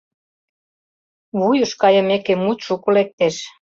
Вуйыш 1.39 1.71
кайымеке, 1.81 2.33
мут 2.43 2.59
шуко 2.65 2.87
лектеш. 2.95 3.35